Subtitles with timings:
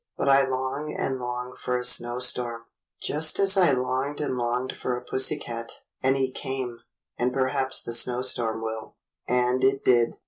[0.17, 2.63] But I long and long for a snowstorm,
[3.03, 6.79] just as I longed and longed for a pussy cat, and he came,
[7.19, 8.95] and perhaps the snowstorm will."
[9.27, 10.15] And it did.